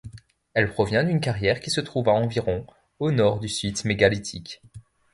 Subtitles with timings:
[0.55, 2.65] Elle provient d'une carrière qui se trouve à environ
[2.97, 4.59] au nord du site mégalithique.